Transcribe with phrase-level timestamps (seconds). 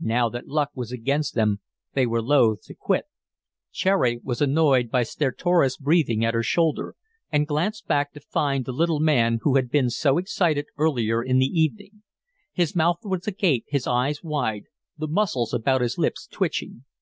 [0.00, 1.60] Now that luck was against them
[1.92, 3.04] they were loath to quit.
[3.70, 6.96] Cherry was annoyed by stertorous breathing at her shoulder,
[7.30, 11.36] and glanced back to find the little man who had been so excited earlier in
[11.38, 12.00] the evening.
[12.54, 14.64] His mouth was agape, his eyes wide,
[14.96, 16.84] the muscles about his lips twitching.